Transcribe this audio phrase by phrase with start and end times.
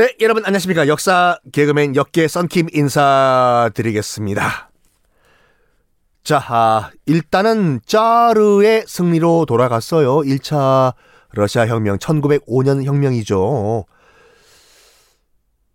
[0.00, 0.88] 네, 여러분 안녕하십니까.
[0.88, 4.70] 역사 개그맨 역계 썬킴 인사드리겠습니다.
[6.24, 10.20] 자, 아, 일단은 짜르의 승리로 돌아갔어요.
[10.20, 10.94] 1차
[11.32, 13.84] 러시아 혁명, 1905년 혁명이죠.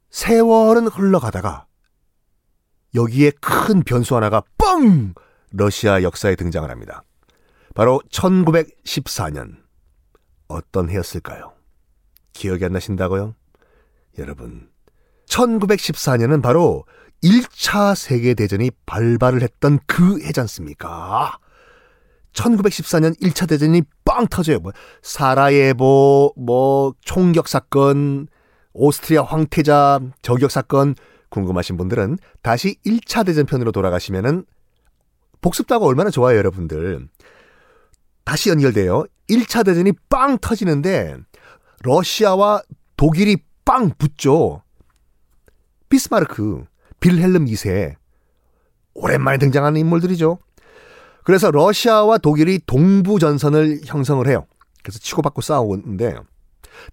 [0.09, 1.67] 세월은 흘러가다가
[2.95, 5.13] 여기에 큰 변수 하나가 뻥!
[5.51, 7.03] 러시아 역사에 등장을 합니다.
[7.75, 9.57] 바로 1914년.
[10.47, 11.53] 어떤 해였을까요?
[12.33, 13.35] 기억이 안 나신다고요?
[14.17, 14.69] 여러분,
[15.27, 16.85] 1914년은 바로
[17.23, 21.39] 1차 세계대전이 발발을 했던 그 해지 않습니까?
[22.33, 24.59] 1914년 1차 대전이 빵 터져요.
[24.59, 28.27] 뭐, 사라예보, 뭐, 총격 사건,
[28.73, 30.95] 오스트리아 황태자 저격 사건
[31.29, 34.45] 궁금하신 분들은 다시 1차 대전 편으로 돌아가시면은
[35.41, 37.07] 복습다고 얼마나 좋아요, 여러분들.
[38.25, 39.05] 다시 연결돼요.
[39.29, 41.17] 1차 대전이 빵 터지는데
[41.83, 42.61] 러시아와
[42.97, 44.61] 독일이 빵 붙죠.
[45.89, 46.65] 비스마르크,
[46.99, 47.95] 빌헬름 2세.
[48.93, 50.39] 오랜만에 등장하는 인물들이죠.
[51.23, 54.45] 그래서 러시아와 독일이 동부 전선을 형성을 해요.
[54.83, 56.15] 그래서 치고받고 싸우는데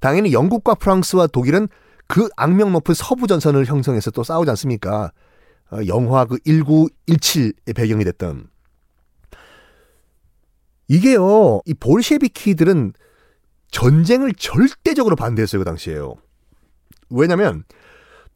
[0.01, 1.69] 당연히 영국과 프랑스와 독일은
[2.07, 5.13] 그 악명 높은 서부 전선을 형성해서 또 싸우지 않습니까?
[5.71, 8.49] 어, 영화 그 1917의 배경이 됐던.
[10.89, 12.93] 이게요, 이 볼셰비키들은
[13.71, 16.17] 전쟁을 절대적으로 반대했어요, 그 당시에요.
[17.13, 17.65] 왜냐면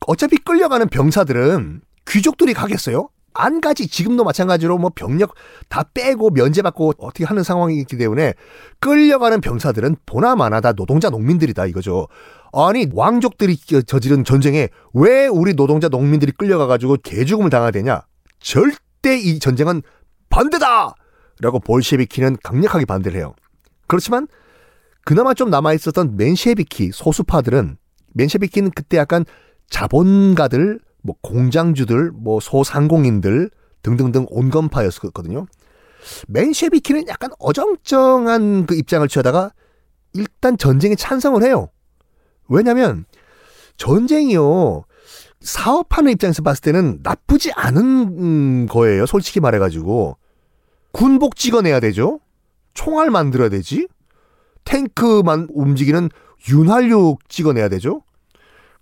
[0.07, 3.09] 어차피 끌려가는 병사들은 귀족들이 가겠어요?
[3.39, 3.87] 안 가지.
[3.87, 5.35] 지금도 마찬가지로 뭐 병력
[5.69, 8.35] 다 빼고 면제받고 어떻게 하는 상황이기 때문에
[8.81, 12.09] 끌려가는 병사들은 보나마나 다 노동자 농민들이다 이거죠.
[12.53, 18.03] 아니 왕족들이 저지른 전쟁에 왜 우리 노동자 농민들이 끌려가가지고 개죽음을 당해야 되냐?
[18.41, 19.83] 절대 이 전쟁은
[20.31, 20.95] 반대다!
[21.41, 23.35] 라고 볼셰비키는 강력하게 반대를 해요.
[23.87, 24.27] 그렇지만
[25.05, 27.77] 그나마 좀 남아있었던 맨셰비키 소수파들은
[28.17, 29.25] 맨셰비키는 그때 약간
[29.69, 33.51] 자본가들, 뭐 공장주들, 뭐 소상공인들
[33.83, 35.47] 등등등 온건파였거든요.
[36.29, 39.53] 맨셰비키는 약간 어정쩡한 그 입장을 취하다가
[40.15, 41.69] 일단 전쟁에 찬성을 해요.
[42.49, 43.05] 왜냐면
[43.77, 44.85] 전쟁이요.
[45.41, 49.07] 사업하는 입장에서 봤을 때는 나쁘지 않은 거예요.
[49.07, 50.17] 솔직히 말해가지고.
[50.93, 52.21] 군복 찍어내야 되죠.
[52.73, 53.89] 총알 만들어야 되지.
[54.65, 56.09] 탱크만 움직이는
[56.49, 58.03] 윤활유 찍어내야 되죠.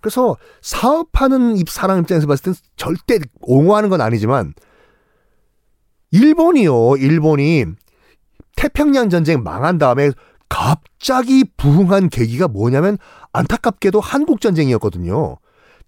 [0.04, 4.53] 그래서 사업하는 사람 입장에서 봤을 땐 절대 옹호하는 건 아니지만
[6.10, 6.97] 일본이요.
[6.98, 7.65] 일본이
[8.54, 10.10] 태평양 전쟁 망한 다음에
[10.50, 12.98] 갑자기 부흥한 계기가 뭐냐면
[13.32, 15.38] 안타깝게도 한국 전쟁이었거든요.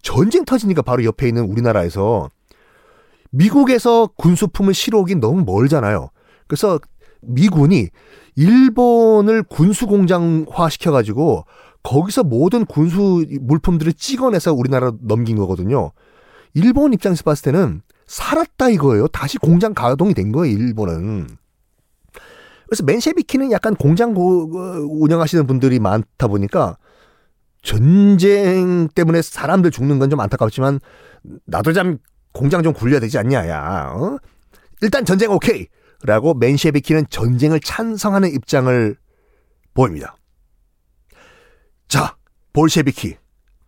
[0.01, 2.31] 전쟁 터지니까 바로 옆에 있는 우리나라에서
[3.29, 6.09] 미국에서 군수품을 실어오긴 너무 멀잖아요.
[6.47, 6.79] 그래서
[7.21, 7.89] 미군이
[8.35, 11.45] 일본을 군수공장화 시켜가지고
[11.87, 15.93] 거기서 모든 군수 물품들을 찍어내서 우리나라 넘긴 거거든요.
[16.53, 19.07] 일본 입장에서 봤을 때는 살았다 이거예요.
[19.07, 21.27] 다시 공장 가동이 된 거예요, 일본은.
[22.67, 26.77] 그래서 맨셰비키는 약간 공장 운영하시는 분들이 많다 보니까
[27.61, 30.81] 전쟁 때문에 사람들 죽는 건 좀 안타깝지만
[31.45, 31.99] 나도 좀
[32.33, 33.93] 공장 좀 굴려야 되지 않냐, 야.
[33.95, 34.17] 어?
[34.81, 35.67] 일단 전쟁 오케이.
[36.03, 38.97] 라고 맨셰비키는 전쟁을 찬성하는 입장을
[39.73, 40.16] 보입니다.
[41.87, 42.15] 자,
[42.53, 43.17] 볼셰비키.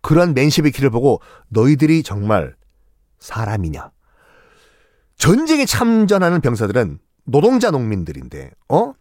[0.02, 2.56] 그런 맨셰비키를 보고 너희들이 정말
[3.19, 3.91] 사람이냐?
[5.18, 8.94] 전쟁에 참전하는 병사들은 노동자 농민들인데, 어?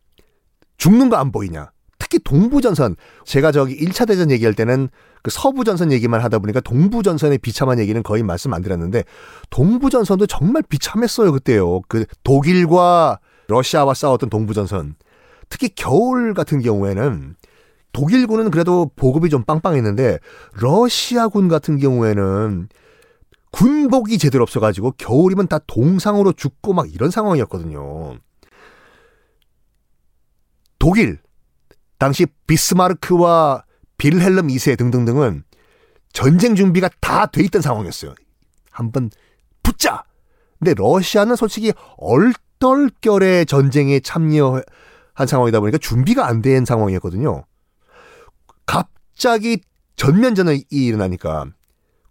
[0.76, 1.70] 죽는 거 안 보이냐?
[1.98, 2.96] 특히 동부전선.
[3.24, 4.88] 제가 저기 1차 대전 얘기할 때는
[5.22, 9.04] 그 서부전선 얘기만 하다 보니까 동부전선의 비참한 얘기는 거의 말씀 안 드렸는데,
[9.50, 11.80] 동부전선도 정말 비참했어요, 그때요.
[11.88, 13.18] 그 독일과
[13.48, 14.96] 러시아와 싸웠던 동부전선.
[15.48, 17.36] 특히 겨울 같은 경우에는
[17.92, 20.18] 독일군은 그래도 보급이 좀 빵빵했는데
[20.60, 22.68] 러시아군 같은 경우에는
[23.50, 28.18] 군복이 제대로 없어가지고 겨울이면 다 동상으로 죽고 막 이런 상황이었거든요.
[30.78, 31.18] 독일
[31.98, 33.64] 당시 비스마르크와
[33.96, 35.42] 빌헬름 2세 등등등은
[36.12, 38.14] 전쟁 준비가 다 돼 있던 상황이었어요.
[38.70, 39.10] 한번
[39.62, 40.04] 붙자.
[40.58, 44.62] 근데 러시아는 솔직히 얼떨결에 전쟁에 참여한
[45.26, 47.44] 상황이다 보니까 준비가 안 된 상황이었거든요.
[49.18, 49.58] 갑자기
[49.96, 51.46] 전면전이 일어나니까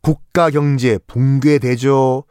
[0.02, 2.26] 국가 경제 붕괴되죠.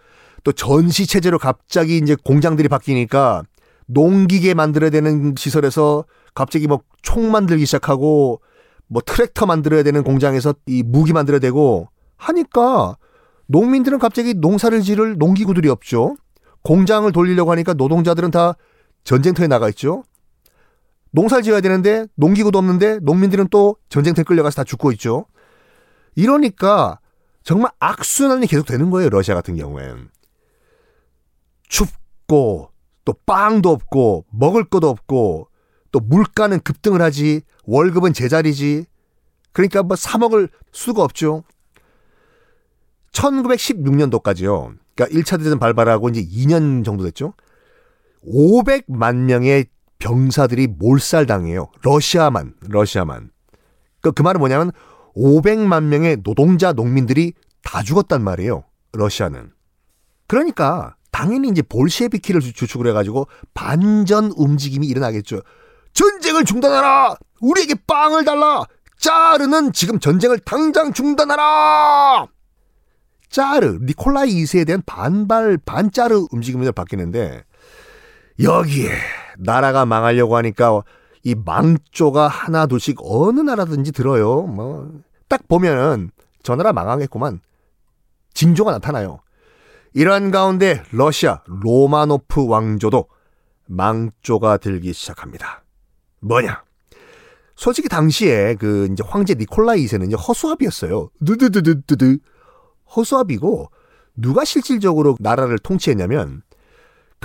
[0.44, 3.42] 또 전시 체제로 갑자기 이제 공장들이 바뀌니까
[3.86, 8.42] 농기계 만들어야 되는 시설에서 갑자기 뭐 총 만들기 시작하고
[8.88, 11.88] 뭐 트랙터 만들어야 되는 공장에서 이 무기 만들어야 되고
[12.18, 12.98] 하니까
[13.46, 16.16] 농민들은 갑자기 농사를 지를 농기구들이 없죠.
[16.64, 18.56] 공장을 돌리려고 하니까 노동자들은 다
[19.04, 20.02] 전쟁터에 나가 있죠.
[21.12, 25.26] 농사를 지어야 되는데 농기구도 없는데 농민들은 또 전쟁터에 끌려가서 다 죽고 있죠.
[26.14, 27.00] 이러니까
[27.42, 29.08] 정말 악순환이 계속 되는 거예요.
[29.10, 30.10] 러시아 같은 경우엔.
[31.68, 32.70] 춥고
[33.04, 35.48] 또 빵도 없고 먹을 것도 없고
[35.92, 38.86] 또 물가는 급등을 하지 월급은 제자리지
[39.52, 41.44] 그러니까 뭐 사 먹을 수가 없죠.
[43.12, 44.76] 1916년도까지요.
[44.94, 47.34] 그러니까 1차 대전 발발하고 이제 2년 정도 됐죠.
[48.26, 49.66] 500만 명의
[49.98, 51.68] 병사들이 몰살당해요.
[51.82, 53.30] 러시아만, 러시아만.
[54.00, 54.72] 그, 그 말은 뭐냐면
[55.16, 57.32] 500만 명의 노동자, 농민들이
[57.62, 58.64] 다 죽었단 말이에요.
[58.92, 59.52] 러시아는.
[60.26, 65.40] 그러니까 당연히 이제 볼셰비키를 주축을 해가지고 반전 움직임이 일어나겠죠.
[65.94, 67.16] 전쟁을 중단하라!
[67.40, 68.64] 우리에게 빵을 달라!
[68.98, 72.26] 짜르는 지금 전쟁을 당장 중단하라!
[73.30, 77.44] 짜르, 니콜라이 2세에 대한 반발, 반짜르 움직임을 바뀌는데
[78.42, 78.90] 여기에
[79.38, 80.82] 나라가 망하려고 하니까
[81.22, 84.42] 이 망조가 하나 둘씩 어느 나라든지 들어요.
[84.42, 86.10] 뭐 딱 보면은
[86.42, 87.40] 저 나라 망하겠구만.
[88.34, 89.20] 징조가 나타나요.
[89.94, 93.06] 이러한 가운데 러시아 로마노프 왕조도
[93.66, 95.64] 망조가 들기 시작합니다.
[96.20, 96.62] 뭐냐?
[97.56, 101.08] 솔직히 당시에 그 이제 황제 니콜라이 2세는 이제 허수아비였어요.
[101.24, 102.18] 드드드드드드
[102.94, 103.70] 허수아비고
[104.16, 106.42] 누가 실질적으로 나라를 통치했냐면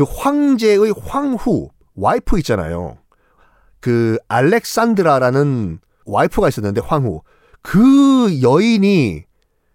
[0.02, 2.98] 그 황제의 황후 와이프 있잖아요.
[3.80, 7.22] 그 알렉산드라라는 와이프가 있었는데 황후.
[7.62, 9.24] 그 여인이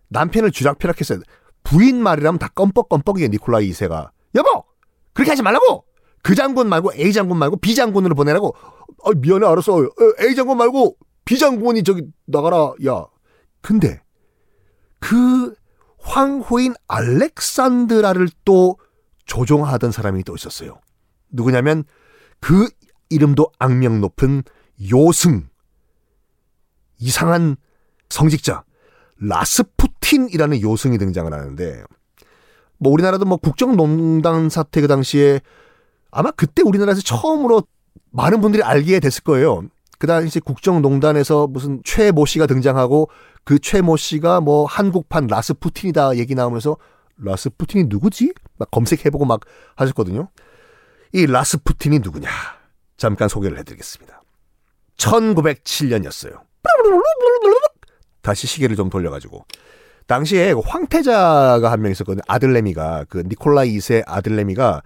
[0.08, 1.20] 남편을 주락펴락했어요.
[1.62, 4.10] 부인 말이라면 다 껌뻑껌뻑이에요 니콜라이 2세가.
[4.34, 4.64] 여보!
[5.12, 5.84] 그렇게 하지 말라고!
[6.22, 8.56] 그 장군 말고 A 장군 말고 B 장군으로 보내라고!
[9.04, 9.88] 아, 미안해 알았어
[10.20, 13.06] A 장군 말고 B 장군이 저기 나가라 야.
[13.60, 14.02] 근데
[14.98, 15.54] 그
[15.98, 18.76] 황후인 알렉산드라를 또
[19.26, 20.80] 조종하던 사람이 또 있었어요.
[21.30, 21.84] 누구냐면
[22.40, 22.68] 그
[23.10, 24.42] 이름도 악명 높은
[24.90, 25.48] 요승
[26.98, 27.56] 이상한
[28.08, 28.64] 성직자
[29.18, 31.84] 라스푸틴이라는 요승이 등장을 하는데
[32.78, 35.40] 뭐 우리나라도 뭐 국정농단 사태 그 당시에
[36.10, 37.62] 아마 그때 우리나라에서 처음으로
[38.10, 39.62] 많은 분들이 알게 됐을 거예요.
[39.98, 43.08] 그 당시 국정농단에서 무슨 최모 씨가 등장하고
[43.44, 46.76] 그 최모 씨가 뭐 한국판 라스푸틴이다 얘기 나오면서
[47.18, 48.32] 라스푸틴이 누구지?
[48.58, 49.40] 막 검색해보고 막
[49.76, 50.28] 하셨거든요.
[51.12, 52.28] 이 라스푸틴이 누구냐?
[52.96, 54.22] 잠깐 소개를 해드리겠습니다.
[54.96, 56.40] 1907년이었어요.
[58.22, 59.44] 다시 시계를 좀 돌려가지고.
[60.06, 62.22] 당시에 황태자가 한 명 있었거든요.
[62.28, 63.06] 아들내미가.
[63.08, 64.82] 그 니콜라이 2세 아들내미가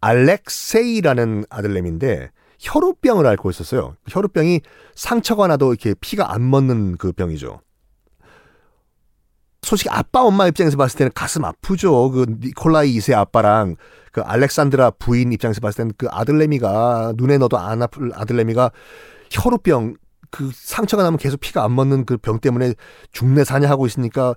[0.00, 3.96] 알렉세이라는 아들내미인데 혈우병을 앓고 있었어요.
[4.08, 4.60] 혈우병이
[4.94, 7.60] 상처가 나도 이렇게 피가 안 멎는 그 병이죠.
[9.64, 12.10] 솔직히 아빠 엄마 입장에서 봤을 때는 가슴 아프죠.
[12.10, 13.76] 그 니콜라이 2세 아빠랑
[14.12, 18.70] 그 알렉산드라 부인 입장에서 봤을 때는 그 아들내미가 눈에 넣어도 안 아플 아들내미가
[19.30, 19.96] 혈우병
[20.30, 22.74] 그 상처가 나면 계속 피가 안 멎는 그 병 때문에
[23.12, 24.34] 죽내 사냐 하고 있으니까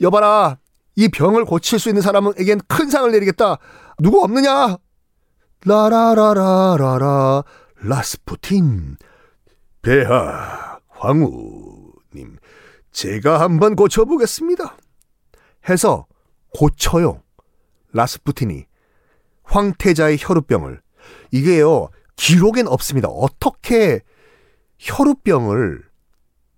[0.00, 0.58] 여봐라
[0.96, 3.56] 이 병을 고칠 수 있는 사람에겐 큰 상을 내리겠다.
[3.98, 4.76] 누구 없느냐?
[5.64, 7.42] 라라라라라라
[7.80, 8.96] 라스푸틴
[9.82, 12.38] 배하 황후님
[12.98, 14.76] 제가 한번 고쳐보겠습니다.
[15.68, 16.06] 해서
[16.52, 17.22] 고쳐요.
[17.92, 18.64] 라스푸틴이
[19.44, 20.80] 황태자의 혈우병을
[21.30, 23.06] 이게요 기록엔 없습니다.
[23.06, 24.00] 어떻게
[24.80, 25.84] 혈우병을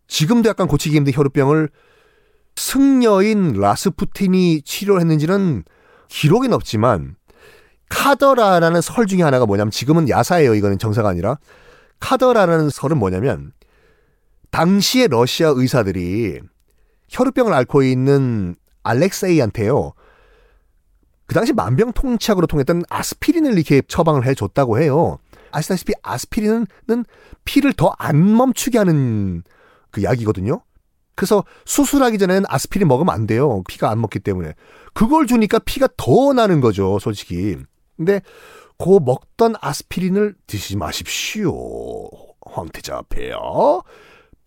[0.09, 1.69] 지금도 약간 고치기 힘든 혈우병을
[2.57, 5.65] 승려인 라스푸틴이 치료했는지는
[6.09, 7.17] 기록엔 없지만
[7.91, 10.55] 카더라라는 설 중에 하나가 뭐냐면 지금은 야사예요.
[10.55, 11.39] 이거는 정사가 아니라
[11.99, 13.53] 카더라라는 설은 뭐냐면
[14.51, 16.41] 당시의 러시아 의사들이
[17.09, 19.93] 혈우병을 앓고 있는 알렉세이한테요.
[21.27, 25.19] 그 당시 만병통치약으로 통했던 아스피린을 이렇게 처방을 해줬다고 해요.
[25.53, 26.67] 아시다시피 아스피린은
[27.45, 29.43] 피를 더 안 멈추게 하는
[29.91, 30.63] 그 약이거든요.
[31.15, 33.63] 그래서 수술하기 전에는 아스피린 먹으면 안 돼요.
[33.69, 34.55] 피가 안 먹기 때문에.
[34.95, 37.57] 그걸 주니까 피가 더 나는 거죠, 솔직히.
[37.97, 38.23] 근데
[38.79, 41.53] 그 먹던 아스피린을 드시지 마십시오.
[42.41, 43.83] 황태자 폐요.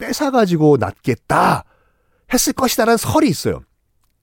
[0.08, 1.64] 뺏어가지고 낫겠다
[2.34, 3.62] 했을 것이다라는 설이 있어요.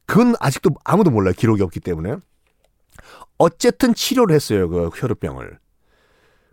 [0.07, 1.35] 그건 아직도 아무도 몰라요.
[1.37, 2.17] 기록이 없기 때문에.
[3.39, 4.69] 어쨌든 치료를 했어요.
[4.69, 5.59] 그 혈우병을.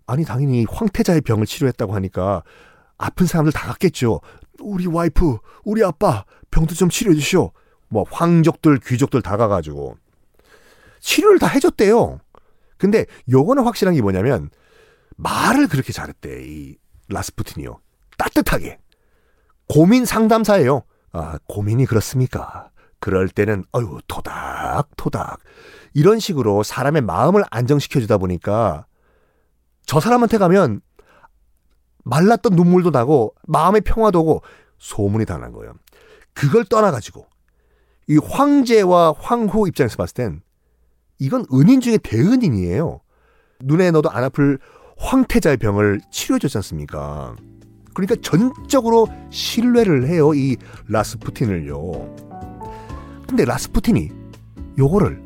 [0.06, 2.44] 아니 당연히 황태자의 병을 치료했다고 하니까
[2.98, 4.22] 아픈 사람들 다 갔겠죠.
[4.60, 7.52] 우리 와이프, 우리 아빠 병도 좀 치료해 주시오.
[7.90, 9.98] 뭐 황족들, 귀족들 다 가가지고
[11.00, 12.20] 치료를 다 해줬대요.
[12.78, 14.50] 근데 요거는 확실한 게 뭐냐면
[15.16, 16.78] 말을 그렇게 잘했대 이
[17.10, 17.80] 라스푸틴이요.
[18.18, 18.80] 따뜻하게.
[19.68, 20.84] 고민 상담사예요.
[21.12, 22.70] 아, 고민이 그렇습니까?
[23.00, 25.40] 그럴 때는 어유 토닥토닥
[25.94, 28.86] 이런 식으로 사람의 마음을 안정시켜 주다 보니까
[29.86, 30.82] 저 사람한테 가면
[32.04, 34.42] 말랐던 눈물도 나고 마음의 평화도 오고
[34.80, 35.74] 소문이 다 난 거예요.
[36.34, 37.28] 그걸 떠나가지고
[38.08, 40.42] 이 황제와 황후 입장에서 봤을 땐
[41.20, 43.02] 이건 은인 중에 대은인이에요.
[43.62, 44.60] 눈에 넣어도 안 아플
[44.98, 47.36] 황태자의 병을 치료해줬지 않습니까?
[47.98, 50.56] 그러니까 전적으로 신뢰를 해요, 이
[50.88, 52.16] 라스푸틴을요.
[53.28, 54.12] 근데 라스푸틴이
[54.78, 55.20] 요거를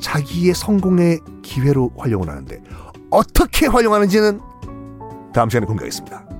[0.00, 2.60] 자기의 성공의 기회로 활용을 하는데
[3.08, 4.40] 어떻게 활용하는지는
[5.32, 6.31] 다음 시간에 공개하겠습니다.